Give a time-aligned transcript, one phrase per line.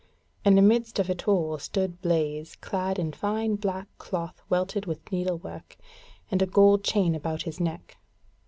[0.43, 5.37] And amidst of it all stood Blaise clad in fine black cloth welted with needle
[5.37, 5.77] work,
[6.31, 7.97] and a gold chain about his neck.